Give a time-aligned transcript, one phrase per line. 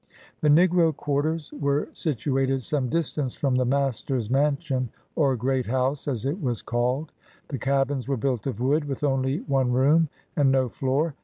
[0.39, 6.25] The negro quarters were situated some distance from the master's mansion, or" great house," as
[6.25, 7.11] it was called.
[7.49, 11.13] The cabins were built of wood, with only one room, and no floor.